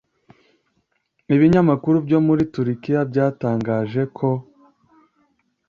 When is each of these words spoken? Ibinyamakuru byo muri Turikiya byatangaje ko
Ibinyamakuru 1.35 1.97
byo 2.05 2.19
muri 2.27 2.43
Turikiya 2.53 3.01
byatangaje 3.11 4.01
ko 4.17 4.29